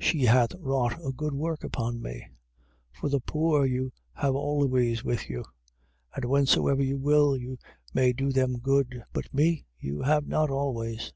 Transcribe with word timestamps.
She 0.00 0.24
hath 0.24 0.52
wrought 0.58 0.94
a 1.00 1.12
good 1.12 1.32
work 1.32 1.62
upon 1.62 2.02
me. 2.02 2.26
14:7. 2.96 3.00
For 3.00 3.08
the 3.08 3.20
poor 3.20 3.64
you 3.66 3.92
have 4.14 4.34
always 4.34 5.04
with 5.04 5.30
you: 5.30 5.44
and 6.12 6.24
whensoever 6.24 6.82
you 6.82 6.96
will, 6.98 7.36
you 7.36 7.56
may 7.94 8.12
do 8.12 8.32
them 8.32 8.58
good: 8.58 9.04
but 9.12 9.32
me 9.32 9.66
you 9.78 10.02
have 10.02 10.26
not 10.26 10.50
always. 10.50 11.12